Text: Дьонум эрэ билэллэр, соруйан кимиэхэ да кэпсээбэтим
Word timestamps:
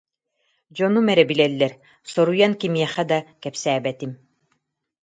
Дьонум 0.75 1.07
эрэ 1.13 1.23
билэллэр, 1.29 1.73
соруйан 2.11 2.53
кимиэхэ 2.59 3.03
да 3.11 3.19
кэпсээбэтим 3.41 4.11